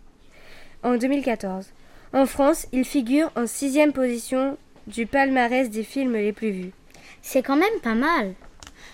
en 0.82 0.96
2014. 0.96 1.66
En 2.12 2.26
France, 2.26 2.66
il 2.72 2.84
figure 2.84 3.30
en 3.36 3.46
sixième 3.46 3.92
position 3.92 4.56
du 4.88 5.06
palmarès 5.06 5.70
des 5.70 5.84
films 5.84 6.14
les 6.14 6.32
plus 6.32 6.50
vus. 6.50 6.72
C'est 7.22 7.42
quand 7.42 7.56
même 7.56 7.80
pas 7.82 7.94
mal. 7.94 8.34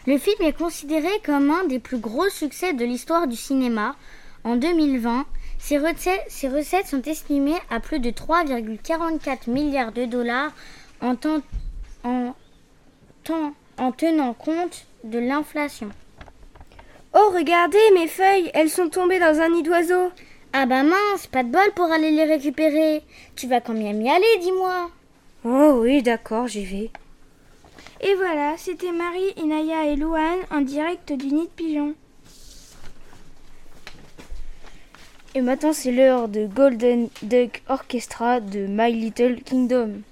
Le 0.07 0.19
film 0.19 0.43
est 0.43 0.57
considéré 0.57 1.09
comme 1.25 1.51
un 1.51 1.65
des 1.65 1.79
plus 1.79 1.99
gros 1.99 2.29
succès 2.29 2.73
de 2.73 2.85
l'histoire 2.85 3.29
du 3.29 3.37
cinéma. 3.37 3.95
En 4.43 4.57
2020, 4.57 5.27
ses 5.59 5.79
recettes, 5.79 6.25
ses 6.29 6.49
recettes 6.49 6.89
sont 6.89 7.03
estimées 7.03 7.59
à 7.71 7.79
plus 7.79 8.01
de 8.01 8.11
3,44 8.11 9.49
milliards 9.49 9.93
de 9.93 10.05
dollars 10.07 10.51
en, 11.01 11.15
en, 12.03 12.33
en 13.79 13.93
tenant 13.93 14.35
compte 14.35 14.87
de 15.05 15.21
l'inflation. 15.21 15.91
Oh, 17.15 17.31
regardez, 17.33 17.79
mes 17.95 18.09
feuilles, 18.09 18.51
elles 18.55 18.71
sont 18.71 18.89
tombées 18.89 19.21
dans 19.21 19.41
un 19.41 19.51
nid 19.51 19.63
d'oiseaux. 19.63 20.11
Ah 20.53 20.67
bah 20.67 20.83
mince, 20.83 21.29
pas 21.29 21.45
de 21.45 21.51
bol 21.51 21.71
pour 21.77 21.93
aller 21.93 22.11
les 22.11 22.25
récupérer. 22.25 23.03
Tu 23.37 23.47
vas 23.47 23.61
quand 23.61 23.75
même 23.75 24.03
y 24.03 24.11
aller, 24.11 24.39
dis-moi. 24.41 24.91
Oh 25.45 25.79
oui, 25.81 26.03
d'accord, 26.03 26.49
j'y 26.49 26.65
vais. 26.65 26.91
Et 28.05 28.15
voilà, 28.17 28.57
c'était 28.57 28.91
Marie, 28.91 29.33
Inaya 29.37 29.87
et 29.87 29.95
Louane 29.95 30.41
en 30.51 30.61
direct 30.61 31.13
du 31.13 31.27
nid 31.27 31.45
de 31.45 31.51
pigeon. 31.55 31.95
Et 35.37 35.41
maintenant, 35.41 35.73
c'est 35.73 35.93
l'heure 35.93 36.29
de 36.29 36.47
Golden 36.47 37.09
Duck 37.23 37.63
Orchestra 37.69 38.41
de 38.41 38.67
My 38.67 38.93
Little 38.93 39.43
Kingdom. 39.45 40.03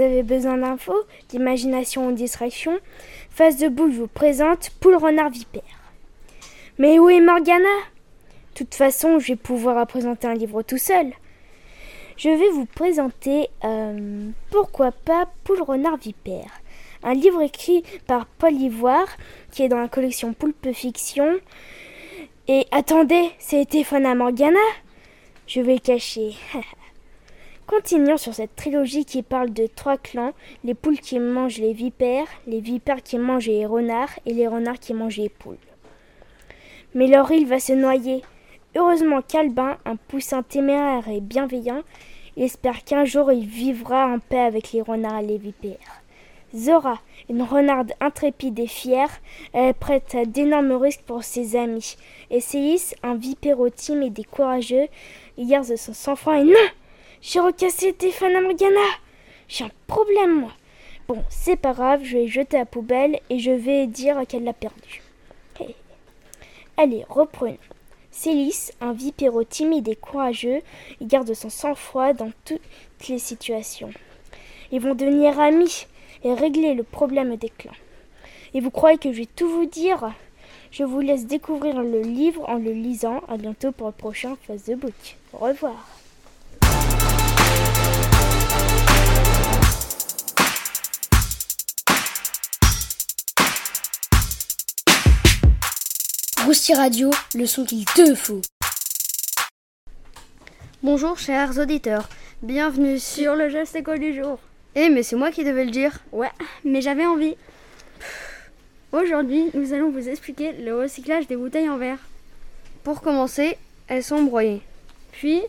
Avez 0.00 0.22
besoin 0.22 0.56
d'infos, 0.56 1.04
d'imagination 1.28 2.06
ou 2.06 2.10
de 2.12 2.16
distraction 2.16 2.78
Face 3.30 3.58
de 3.58 3.68
boule 3.68 3.92
vous 3.92 4.06
présente 4.06 4.70
Poule 4.80 4.96
Renard 4.96 5.30
Vipère. 5.30 5.62
Mais 6.78 6.98
où 6.98 7.10
est 7.10 7.20
Morgana? 7.20 7.68
De 8.54 8.54
toute 8.54 8.74
façon, 8.74 9.18
je 9.18 9.32
vais 9.32 9.36
pouvoir 9.36 9.86
présenter 9.86 10.26
un 10.26 10.34
livre 10.34 10.62
tout 10.62 10.78
seul. 10.78 11.12
Je 12.16 12.30
vais 12.30 12.50
vous 12.50 12.64
présenter 12.64 13.48
euh, 13.64 14.30
Pourquoi 14.50 14.92
pas 14.92 15.26
Poule 15.44 15.62
Renard 15.62 15.98
Vipère? 15.98 16.60
Un 17.02 17.12
livre 17.12 17.42
écrit 17.42 17.82
par 18.06 18.24
Paul 18.24 18.54
Ivoire 18.54 19.08
qui 19.52 19.64
est 19.64 19.68
dans 19.68 19.80
la 19.80 19.88
collection 19.88 20.32
Poulpe 20.32 20.72
Fiction. 20.72 21.38
Et 22.48 22.66
attendez, 22.70 23.30
c'est 23.38 23.68
Tefana 23.68 24.14
Morgana? 24.14 24.58
Je 25.46 25.60
vais 25.60 25.78
cacher. 25.78 26.34
Continuons 27.70 28.16
sur 28.16 28.34
cette 28.34 28.56
trilogie 28.56 29.04
qui 29.04 29.22
parle 29.22 29.52
de 29.52 29.68
trois 29.68 29.96
clans, 29.96 30.32
les 30.64 30.74
poules 30.74 30.98
qui 30.98 31.20
mangent 31.20 31.60
les 31.60 31.72
vipères, 31.72 32.26
les 32.48 32.58
vipères 32.58 33.00
qui 33.00 33.16
mangent 33.16 33.46
les 33.46 33.64
renards 33.64 34.10
et 34.26 34.32
les 34.32 34.48
renards 34.48 34.80
qui 34.80 34.92
mangent 34.92 35.18
les 35.18 35.28
poules. 35.28 35.54
Mais 36.94 37.06
leur 37.06 37.30
île 37.30 37.46
va 37.46 37.60
se 37.60 37.72
noyer. 37.72 38.22
Heureusement 38.74 39.22
qu'Albin, 39.22 39.78
un 39.84 39.94
poussin 39.94 40.42
téméraire 40.42 41.06
et 41.08 41.20
bienveillant, 41.20 41.82
espère 42.36 42.82
qu'un 42.82 43.04
jour 43.04 43.30
il 43.30 43.46
vivra 43.46 44.08
en 44.08 44.18
paix 44.18 44.40
avec 44.40 44.72
les 44.72 44.82
renards 44.82 45.20
et 45.20 45.26
les 45.26 45.38
vipères. 45.38 46.02
Zora, 46.52 46.98
une 47.28 47.42
renarde 47.42 47.92
intrépide 48.00 48.58
et 48.58 48.66
fière, 48.66 49.20
est 49.54 49.74
prête 49.74 50.16
à 50.16 50.24
d'énormes 50.24 50.72
risques 50.72 51.02
pour 51.06 51.22
ses 51.22 51.54
amis. 51.54 51.94
Et 52.32 52.40
un 53.04 53.14
vipéro 53.14 53.70
timide 53.70 54.18
et 54.18 54.24
courageux, 54.24 54.88
garde 55.38 55.76
son 55.76 55.92
sang-froid 55.92 56.40
et 56.40 56.44
non 56.44 56.56
j'ai 57.22 57.40
recassé 57.40 57.92
Tefana 57.92 58.40
Morgana 58.40 58.80
J'ai 59.48 59.64
un 59.64 59.70
problème, 59.86 60.40
moi. 60.40 60.52
Bon, 61.06 61.22
c'est 61.28 61.56
pas 61.56 61.72
grave, 61.72 62.00
je 62.02 62.16
vais 62.16 62.28
jeter 62.28 62.56
à 62.56 62.60
la 62.60 62.66
poubelle 62.66 63.20
et 63.28 63.38
je 63.38 63.50
vais 63.50 63.86
dire 63.86 64.22
qu'elle 64.28 64.44
l'a 64.44 64.52
perdu. 64.52 65.02
Allez, 66.76 67.04
reprenons. 67.10 67.58
Célis, 68.10 68.70
un 68.80 68.92
vipéro 68.92 69.44
timide 69.44 69.88
et 69.88 69.96
courageux, 69.96 70.60
il 71.00 71.06
garde 71.06 71.32
son 71.34 71.50
sang-froid 71.50 72.14
dans 72.14 72.32
toutes 72.44 72.60
les 73.08 73.18
situations. 73.18 73.90
Ils 74.72 74.80
vont 74.80 74.94
devenir 74.94 75.38
amis 75.38 75.86
et 76.24 76.32
régler 76.32 76.74
le 76.74 76.82
problème 76.82 77.36
des 77.36 77.50
clans. 77.50 77.76
Et 78.54 78.60
vous 78.60 78.70
croyez 78.70 78.98
que 78.98 79.12
je 79.12 79.18
vais 79.18 79.26
tout 79.26 79.48
vous 79.48 79.66
dire? 79.66 80.12
Je 80.70 80.84
vous 80.84 81.00
laisse 81.00 81.26
découvrir 81.26 81.82
le 81.82 82.00
livre 82.00 82.48
en 82.48 82.56
le 82.56 82.72
lisant. 82.72 83.20
À 83.28 83.36
bientôt 83.36 83.72
pour 83.72 83.88
le 83.88 83.92
prochain 83.92 84.36
Face 84.46 84.64
de 84.64 84.74
Book. 84.74 85.16
Au 85.32 85.38
revoir. 85.38 85.99
Rousti 96.50 96.74
Radio, 96.74 97.10
le 97.36 97.46
son 97.46 97.64
qu'il 97.64 97.84
te 97.84 98.12
faut. 98.16 98.40
Bonjour 100.82 101.16
chers 101.16 101.56
auditeurs, 101.60 102.08
bienvenue 102.42 102.98
sur 102.98 103.36
le 103.36 103.48
geste 103.48 103.76
école 103.76 104.00
du 104.00 104.12
jour? 104.12 104.40
Eh 104.74 104.88
mais 104.88 105.04
c'est 105.04 105.14
moi 105.14 105.30
qui 105.30 105.44
devais 105.44 105.64
le 105.64 105.70
dire. 105.70 106.00
Ouais, 106.10 106.32
mais 106.64 106.80
j'avais 106.80 107.06
envie. 107.06 107.36
Aujourd'hui, 108.90 109.44
nous 109.54 109.72
allons 109.74 109.92
vous 109.92 110.08
expliquer 110.08 110.50
le 110.50 110.76
recyclage 110.76 111.28
des 111.28 111.36
bouteilles 111.36 111.70
en 111.70 111.78
verre. 111.78 112.00
Pour 112.82 113.00
commencer, 113.00 113.56
elles 113.86 114.02
sont 114.02 114.24
broyées, 114.24 114.62
puis 115.12 115.42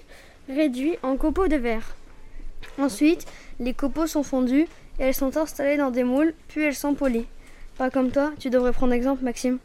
réduites 0.49 0.99
en 1.01 1.17
copeaux 1.17 1.47
de 1.47 1.55
verre. 1.55 1.95
Ensuite, 2.77 3.25
les 3.59 3.73
copeaux 3.73 4.05
sont 4.05 4.21
fondus 4.21 4.67
et 4.99 5.05
elles 5.05 5.15
sont 5.15 5.35
installées 5.35 5.77
dans 5.77 5.89
des 5.89 6.03
moules, 6.03 6.35
puis 6.47 6.61
elles 6.61 6.75
sont 6.75 6.93
polies. 6.93 7.25
Pas 7.79 7.89
comme 7.89 8.11
toi, 8.11 8.33
tu 8.37 8.51
devrais 8.51 8.71
prendre 8.71 8.93
exemple, 8.93 9.23
Maxime. 9.23 9.57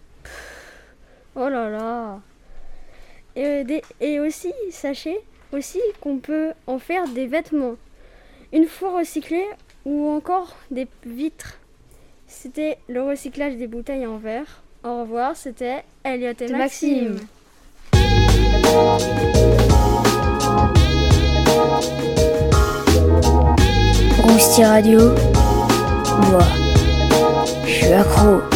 Oh 1.39 1.51
là 1.51 1.69
là. 1.69 2.21
Et, 3.37 3.83
et 4.01 4.21
aussi, 4.21 4.55
sachez 4.71 5.19
aussi 5.53 5.81
qu'on 6.01 6.17
peut 6.17 6.53
en 6.67 6.79
faire 6.79 7.07
des 7.09 7.27
vêtements. 7.27 7.75
Une 8.55 8.65
fois 8.65 8.99
recyclés 8.99 9.45
ou 9.85 10.09
encore 10.09 10.57
des 10.71 10.89
vitres. 11.05 11.59
C'était 12.27 12.79
le 12.89 13.03
recyclage 13.03 13.57
des 13.57 13.67
bouteilles 13.67 14.07
en 14.07 14.17
verre. 14.17 14.63
Au 14.83 15.03
revoir, 15.03 15.37
c'était 15.37 15.85
Elliot 16.05 16.33
et 16.41 16.49
Maxime. 16.53 17.19
Rousti 24.23 24.65
Radio. 24.65 25.11
Moi, 26.31 26.41
je 27.67 27.71
suis 27.71 27.93
accro. 27.93 28.56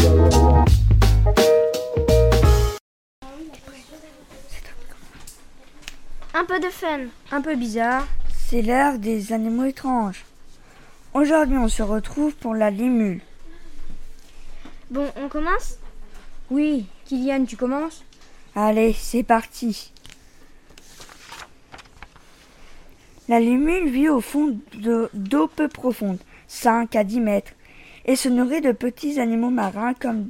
Un 6.33 6.45
peu 6.45 6.61
de 6.61 6.69
fun. 6.69 7.01
Un 7.33 7.41
peu 7.41 7.57
bizarre. 7.57 8.07
C'est 8.29 8.63
l'heure 8.63 8.99
des 8.99 9.33
animaux 9.33 9.65
étranges. 9.65 10.25
Aujourd'hui, 11.13 11.59
on 11.59 11.69
se 11.69 11.83
retrouve 11.83 12.35
pour 12.35 12.55
la 12.55 12.71
limule. 12.71 13.21
Bon, 14.91 15.07
on 15.17 15.29
commence? 15.29 15.79
Oui, 16.51 16.87
Kylian, 17.07 17.45
tu 17.45 17.57
commences? 17.57 18.05
Allez, 18.55 18.93
c'est 18.93 19.25
parti. 19.25 19.93
La 23.29 23.41
limule 23.41 23.89
vit 23.91 24.09
au 24.09 24.21
fond 24.21 24.59
d'eau 25.15 25.47
peu 25.49 25.69
profonde, 25.69 26.19
5 26.49 26.95
à 26.95 27.05
10 27.05 27.21
mètres, 27.21 27.53
et 28.05 28.17
se 28.17 28.29
nourrit 28.29 28.61
de 28.61 28.73
petits 28.73 29.21
animaux 29.21 29.51
marins 29.51 29.95
comme 29.95 30.29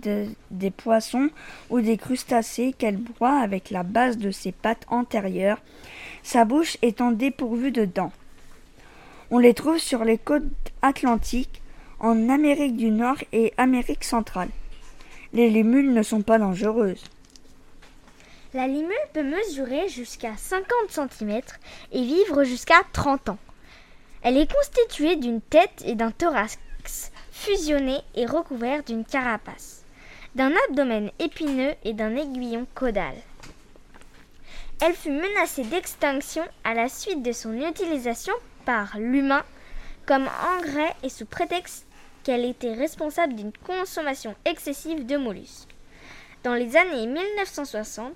des 0.51 0.71
poissons 0.71 1.31
ou 1.71 1.81
des 1.81 1.97
crustacés 1.97 2.75
qu'elle 2.77 2.97
broie 2.97 3.39
avec 3.41 3.71
la 3.71 3.83
base 3.83 4.19
de 4.19 4.31
ses 4.31 4.53
pattes 4.53 4.87
antérieures, 4.89 5.61
sa 6.23 6.45
bouche 6.45 6.77
étant 6.83 7.13
dépourvue 7.13 7.71
de 7.71 7.85
dents. 7.85 8.13
On 9.31 9.39
les 9.39 9.55
trouve 9.55 9.79
sur 9.79 10.05
les 10.05 10.19
côtes 10.19 10.45
atlantiques, 10.83 11.63
en 12.01 12.31
Amérique 12.31 12.77
du 12.77 12.91
Nord 12.91 13.19
et 13.33 13.53
Amérique 13.59 14.05
centrale. 14.05 14.49
Les 15.33 15.51
limules 15.51 15.93
ne 15.93 16.03
sont 16.03 16.23
pas 16.23 16.39
dangereuses. 16.39 17.05
La 18.53 18.67
limule 18.67 18.97
peut 19.13 19.23
mesurer 19.23 19.89
jusqu'à 19.89 20.37
50 20.37 20.67
cm 20.89 21.41
et 21.93 22.03
vivre 22.03 22.43
jusqu'à 22.43 22.83
30 22.93 23.29
ans. 23.29 23.39
Elle 24.23 24.37
est 24.37 24.53
constituée 24.53 25.17
d'une 25.17 25.41
tête 25.41 25.85
et 25.87 25.95
d'un 25.95 26.11
thorax 26.11 26.59
fusionnés 27.41 28.03
et 28.15 28.27
recouverts 28.27 28.83
d'une 28.83 29.03
carapace, 29.03 29.83
d'un 30.35 30.53
abdomen 30.69 31.11
épineux 31.19 31.73
et 31.85 31.95
d'un 31.95 32.15
aiguillon 32.15 32.67
caudal. 32.75 33.15
Elle 34.83 34.93
fut 34.93 35.11
menacée 35.11 35.65
d'extinction 35.65 36.43
à 36.65 36.75
la 36.75 36.91
suite 36.91 37.23
de 37.23 37.33
son 37.33 37.55
utilisation 37.55 38.35
par 38.67 38.99
l'humain 38.99 39.43
comme 40.05 40.29
engrais 40.59 40.95
et 41.03 41.09
sous 41.09 41.25
prétexte 41.25 41.87
qu'elle 42.25 42.45
était 42.45 42.75
responsable 42.75 43.35
d'une 43.35 43.53
consommation 43.67 44.35
excessive 44.45 45.07
de 45.07 45.17
mollusques. 45.17 45.75
Dans 46.45 46.55
les 46.55 46.77
années 46.77 47.07
1960, 47.07 48.13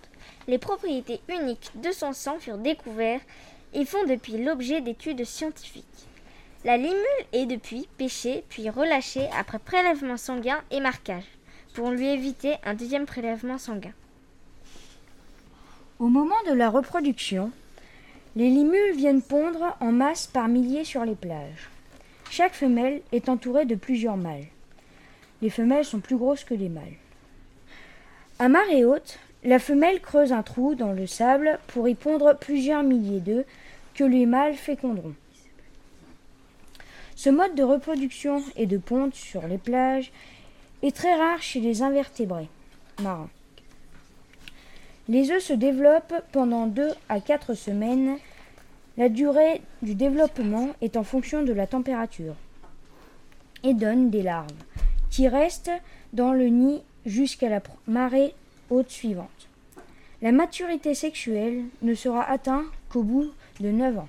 les 0.49 0.59
propriétés 0.59 1.21
uniques 1.29 1.71
de 1.77 1.93
son 1.93 2.13
sang 2.13 2.39
furent 2.39 2.59
découvertes 2.59 3.25
et 3.73 3.87
font 3.87 4.05
depuis 4.05 4.45
l'objet 4.45 4.83
d'études 4.83 5.25
scientifiques. 5.25 6.09
La 6.65 6.79
limule 6.79 6.97
est 7.35 7.45
depuis 7.45 7.87
pêchée 7.99 8.43
puis 8.49 8.71
relâchée 8.71 9.29
après 9.39 9.59
prélèvement 9.59 10.17
sanguin 10.17 10.63
et 10.71 10.81
marquage, 10.81 11.27
pour 11.75 11.91
lui 11.91 12.07
éviter 12.07 12.55
un 12.65 12.73
deuxième 12.73 13.05
prélèvement 13.05 13.59
sanguin. 13.59 13.93
Au 15.99 16.09
moment 16.09 16.43
de 16.49 16.55
la 16.55 16.71
reproduction, 16.71 17.51
les 18.35 18.49
limules 18.49 18.97
viennent 18.97 19.21
pondre 19.21 19.77
en 19.81 19.93
masse 19.93 20.27
par 20.27 20.49
milliers 20.49 20.85
sur 20.85 21.05
les 21.05 21.15
plages. 21.15 21.69
Chaque 22.31 22.55
femelle 22.55 23.03
est 23.13 23.29
entourée 23.29 23.67
de 23.67 23.75
plusieurs 23.75 24.17
mâles. 24.17 24.47
Les 25.43 25.51
femelles 25.51 25.85
sont 25.85 26.01
plus 26.01 26.17
grosses 26.17 26.45
que 26.45 26.55
les 26.55 26.71
mâles. 26.71 26.97
À 28.39 28.49
marée 28.49 28.87
haute, 28.87 29.19
la 29.45 29.59
femelle 29.59 30.01
creuse 30.01 30.33
un 30.33 30.43
trou 30.43 30.75
dans 30.75 30.93
le 30.93 31.07
sable 31.07 31.59
pour 31.67 31.89
y 31.89 31.95
pondre 31.95 32.39
plusieurs 32.39 32.83
milliers 32.83 33.21
d'œufs 33.21 33.45
que 33.95 34.05
les 34.05 34.25
mâles 34.25 34.55
féconderont. 34.55 35.15
Ce 37.17 37.31
mode 37.31 37.55
de 37.55 37.63
reproduction 37.63 38.43
et 38.57 38.67
de 38.67 38.77
ponte 38.77 39.15
sur 39.15 39.47
les 39.47 39.59
plages 39.59 40.13
est 40.83 40.95
très 40.95 41.15
rare 41.15 41.41
chez 41.41 41.61
les 41.61 41.83
invertébrés 41.83 42.49
marins. 43.01 43.31
Les 45.09 45.31
œufs 45.31 45.43
se 45.43 45.53
développent 45.53 46.15
pendant 46.33 46.67
2 46.67 46.89
à 47.09 47.21
4 47.21 47.55
semaines. 47.55 48.17
La 48.97 49.09
durée 49.09 49.61
du 49.83 49.95
développement 49.95 50.71
est 50.81 50.97
en 50.97 51.05
fonction 51.05 51.43
de 51.43 51.53
la 51.53 51.67
température 51.67 52.35
et 53.63 53.75
donne 53.75 54.11
des 54.11 54.23
larves 54.23 54.51
qui 55.11 55.29
restent 55.29 55.73
dans 56.13 56.33
le 56.33 56.47
nid 56.47 56.83
jusqu'à 57.07 57.49
la 57.49 57.61
marée 57.87 58.35
haute 58.71 58.91
suivante. 58.91 59.49
La 60.23 60.33
maturité 60.33 60.95
sexuelle 60.95 61.65
ne 61.83 61.95
sera 61.95 62.25
atteinte 62.29 62.67
qu'au 62.89 63.03
bout 63.03 63.31
de 63.61 63.71
9 63.71 63.99
ans. 63.99 64.09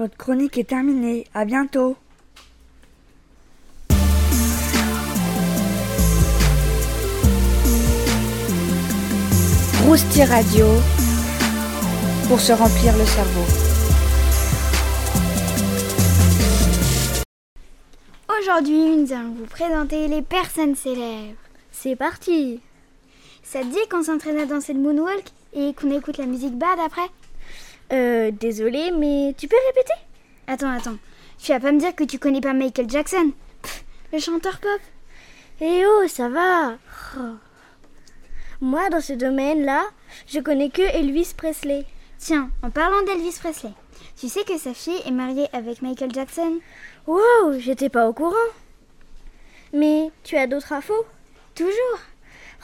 Notre 0.00 0.16
chronique 0.16 0.56
est 0.56 0.64
terminée. 0.64 1.26
À 1.34 1.44
bientôt. 1.44 1.94
Rousti 9.84 10.24
Radio 10.24 10.64
pour 12.28 12.40
se 12.40 12.52
remplir 12.52 12.96
le 12.96 13.04
cerveau. 13.04 13.44
Aujourd'hui, 18.40 18.96
nous 18.96 19.12
allons 19.12 19.34
vous 19.34 19.44
présenter 19.44 20.08
les 20.08 20.22
personnes 20.22 20.76
célèbres. 20.76 21.36
C'est 21.72 21.96
parti 21.96 22.62
Ça 23.42 23.60
te 23.60 23.66
dit 23.66 23.88
qu'on 23.90 24.02
s'entraîne 24.02 24.38
à 24.38 24.46
danser 24.46 24.72
le 24.72 24.80
moonwalk 24.80 25.26
et 25.52 25.74
qu'on 25.74 25.90
écoute 25.90 26.16
la 26.16 26.24
musique 26.24 26.56
bad 26.56 26.78
après 26.82 27.10
euh, 27.92 28.30
désolé, 28.30 28.90
mais 28.92 29.34
tu 29.36 29.48
peux 29.48 29.56
répéter? 29.68 29.94
Attends, 30.46 30.70
attends. 30.70 30.96
Tu 31.42 31.52
vas 31.52 31.60
pas 31.60 31.72
me 31.72 31.78
dire 31.80 31.94
que 31.94 32.04
tu 32.04 32.18
connais 32.18 32.40
pas 32.40 32.52
Michael 32.52 32.88
Jackson? 32.88 33.32
Pff, 33.62 33.84
Le 34.12 34.18
chanteur 34.18 34.58
pop 34.60 34.80
Eh 35.60 35.84
oh, 35.86 36.06
ça 36.08 36.28
va 36.28 36.74
Oh. 37.18 37.36
Moi, 38.60 38.90
dans 38.90 39.00
ce 39.00 39.14
domaine-là, 39.14 39.84
je 40.28 40.38
connais 40.40 40.68
que 40.70 40.82
Elvis 40.82 41.32
Presley. 41.36 41.84
Tiens, 42.18 42.50
en 42.62 42.70
parlant 42.70 43.02
d'Elvis 43.02 43.38
Presley, 43.40 43.72
tu 44.18 44.28
sais 44.28 44.44
que 44.44 44.58
sa 44.58 44.74
fille 44.74 45.00
est 45.06 45.10
mariée 45.10 45.48
avec 45.54 45.80
Michael 45.80 46.12
Jackson? 46.12 46.58
Wow, 47.06 47.58
j'étais 47.58 47.88
pas 47.88 48.06
au 48.06 48.12
courant. 48.12 48.34
Mais 49.72 50.10
tu 50.24 50.36
as 50.36 50.46
d'autres 50.46 50.72
infos? 50.74 51.06
Toujours 51.54 51.98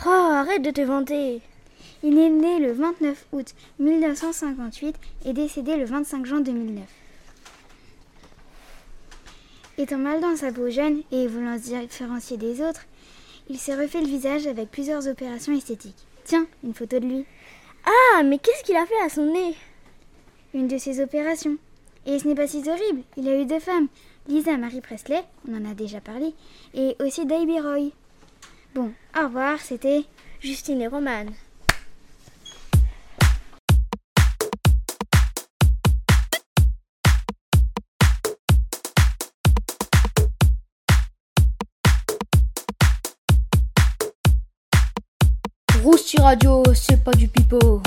Oh, 0.05 0.11
arrête 0.11 0.61
de 0.61 0.71
te 0.71 0.83
vanter. 0.83 1.41
Il 2.09 2.21
est 2.21 2.31
né 2.31 2.61
le 2.61 2.71
29 2.71 3.27
août 3.33 3.53
1958 3.81 4.95
et 5.25 5.33
décédé 5.33 5.77
le 5.77 5.85
25 5.87 6.25
juin 6.25 6.41
2009. 6.41 6.85
Étant 9.77 9.99
mal 9.99 10.21
dans 10.21 10.37
sa 10.37 10.53
peau 10.53 10.71
jeune 10.71 11.03
et 11.11 11.27
voulant 11.27 11.59
se 11.59 11.77
différencier 11.85 12.37
des 12.37 12.63
autres, 12.63 12.87
il 13.51 13.59
s'est 13.59 13.75
refait 13.75 14.03
le 14.03 14.07
visage 14.07 14.47
avec 14.47 14.71
plusieurs 14.71 15.09
opérations 15.09 15.53
esthétiques. 15.53 16.07
Tiens, 16.23 16.47
une 16.63 16.75
photo 16.75 17.01
de 17.01 17.07
lui. 17.07 17.25
Ah, 17.85 18.23
mais 18.23 18.39
qu'est-ce 18.39 18.63
qu'il 18.63 18.77
a 18.77 18.87
fait 18.87 19.03
à 19.05 19.09
son 19.09 19.27
nez? 19.27 19.57
Une 20.55 20.69
de 20.69 20.79
ses 20.79 21.01
opérations. 21.01 21.57
Et 22.07 22.21
ce 22.21 22.29
n'est 22.29 22.37
pas 22.37 22.47
si 22.47 22.59
horrible, 22.59 23.03
il 23.17 23.29
a 23.29 23.37
eu 23.37 23.47
deux 23.47 23.59
femmes. 23.59 23.89
Lisa 24.29 24.57
Marie 24.57 24.81
Presley, 24.81 25.25
on 25.49 25.57
en 25.57 25.69
a 25.69 25.75
déjà 25.75 26.01
parlé, 26.01 26.35
et 26.73 26.95
aussi 27.01 27.27
Davy 27.27 27.59
Roy. 27.59 27.91
Bon, 28.77 28.93
au 29.19 29.25
revoir, 29.25 29.59
c'était 29.61 30.05
Justine 30.41 30.83
et 30.83 30.87
Romane. 30.87 31.33
Rousti 45.87 46.21
Radio, 46.21 46.65
c'est 46.75 47.05
pas 47.05 47.13
du 47.13 47.29
pipeau. 47.29 47.81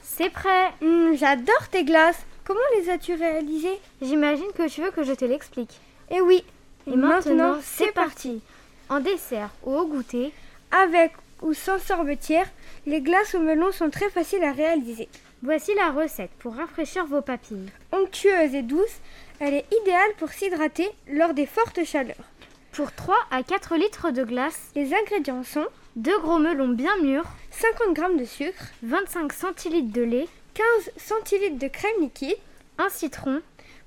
C'est 0.00 0.30
prêt. 0.30 0.70
Hum, 0.80 1.16
J'adore 1.16 1.66
tes 1.72 1.82
glaces. 1.82 2.24
Comment 2.44 2.60
les 2.78 2.88
as-tu 2.88 3.14
réalisées? 3.14 3.80
J'imagine 4.00 4.46
que 4.56 4.68
tu 4.68 4.80
veux 4.80 4.92
que 4.92 5.02
je 5.02 5.12
te 5.12 5.24
l'explique. 5.24 5.72
Eh 6.12 6.20
oui. 6.20 6.44
Et 6.86 6.94
maintenant, 6.94 7.56
c'est 7.60 7.90
parti. 7.90 8.40
En 8.88 9.00
dessert 9.00 9.50
ou 9.64 9.74
au 9.74 9.86
goûter, 9.88 10.32
Avec 10.70 11.10
ou 11.42 11.52
sans 11.52 11.80
sorbetière, 11.80 12.46
les 12.86 13.00
glaces 13.00 13.34
au 13.34 13.40
melon 13.40 13.72
sont 13.72 13.90
très 13.90 14.08
faciles 14.08 14.44
à 14.44 14.52
réaliser. 14.52 15.08
voici 15.42 15.72
la 15.74 15.90
recette 15.90 16.30
pour 16.38 16.54
rafraîchir 16.54 17.06
vos 17.06 17.22
papilles. 17.22 17.72
Onctueuse 17.90 18.54
et 18.54 18.62
douce, 18.62 19.00
elle 19.40 19.54
est 19.54 19.66
idéale 19.82 20.12
pour 20.18 20.28
s'hydrater 20.28 20.88
lors 21.08 21.34
des 21.34 21.46
fortes 21.46 21.82
chaleurs. 21.84 22.30
Pour 22.70 22.92
3 22.92 23.16
à 23.32 23.42
4 23.42 23.74
litres 23.74 24.12
de 24.12 24.22
glace, 24.22 24.70
Les 24.76 24.94
ingrédients 24.94 25.42
sont 25.42 25.66
2 25.96 26.18
gros 26.22 26.38
melons 26.40 26.68
bien 26.68 26.96
mûrs, 27.02 27.26
50 27.52 27.96
g 27.96 28.02
de 28.18 28.24
sucre, 28.24 28.64
25 28.82 29.32
centilitres 29.32 29.92
de 29.92 30.02
lait, 30.02 30.28
15 30.54 30.90
centilitres 30.96 31.58
de 31.58 31.68
crème 31.68 32.00
liquide. 32.00 32.36
un 32.78 32.88
citron, 32.88 33.40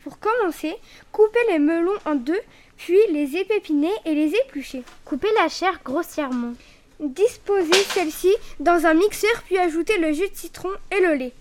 Pour 0.03 0.17
commencer, 0.19 0.73
coupez 1.11 1.39
les 1.51 1.59
melons 1.59 1.99
en 2.05 2.15
deux, 2.15 2.39
puis 2.77 2.97
les 3.11 3.35
épépiner 3.35 3.91
et 4.05 4.15
les 4.15 4.33
éplucher. 4.45 4.83
coupez 5.03 5.27
la 5.35 5.49
chair 5.49 5.81
grossièrement. 5.83 6.53
Disposez 7.01 7.83
celle-ci 7.93 8.33
dans 8.61 8.85
un 8.85 8.93
mixeur, 8.93 9.43
puis 9.45 9.57
ajoutez 9.57 9.97
le 9.97 10.13
jus 10.13 10.29
de 10.29 10.35
citron 10.35 10.71
et 10.91 11.01
le 11.01 11.13
lait. 11.13 11.33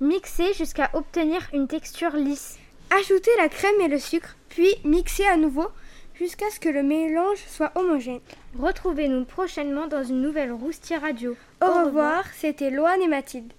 Mixez 0.00 0.54
jusqu'à 0.54 0.90
obtenir 0.94 1.48
une 1.52 1.66
texture 1.66 2.14
lisse. 2.14 2.58
Ajoutez 2.90 3.32
la 3.38 3.48
crème 3.48 3.80
et 3.80 3.88
le 3.88 3.98
sucre, 3.98 4.36
puis 4.50 4.72
mixez 4.84 5.26
à 5.26 5.36
nouveau 5.36 5.66
jusqu'à 6.14 6.50
ce 6.50 6.60
que 6.60 6.68
le 6.68 6.82
mélange 6.82 7.38
soit 7.48 7.72
homogène. 7.74 8.20
Retrouvez-nous 8.58 9.24
prochainement 9.24 9.86
dans 9.86 10.04
une 10.04 10.20
nouvelle 10.20 10.52
Roustier 10.52 10.96
Radio. 10.96 11.36
Au, 11.62 11.86
revoir, 11.86 12.24
c'était 12.32 12.70
Loane 12.70 13.02
et 13.02 13.08
Mathilde. 13.08 13.52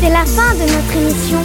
C'est 0.00 0.10
la 0.10 0.24
fin 0.24 0.54
de 0.54 0.60
notre 0.60 0.96
émission. 0.96 1.38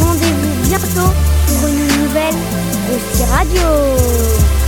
Rendez-vous 0.00 0.68
bientôt 0.68 1.12
pour 1.46 1.68
une 1.68 2.02
nouvelle 2.02 2.63
Rousti 2.94 3.24
Radio. 3.24 4.63